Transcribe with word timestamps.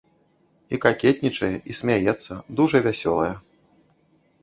І 0.75 0.79
какетнічае, 0.85 1.51
і 1.73 1.77
смяецца, 1.81 2.41
дужа 2.61 2.85
вясёлая. 2.91 3.33